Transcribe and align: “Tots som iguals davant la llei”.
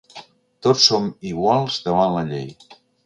“Tots 0.67 0.85
som 0.93 1.05
iguals 1.33 1.77
davant 1.89 2.15
la 2.17 2.25
llei”. 2.31 2.51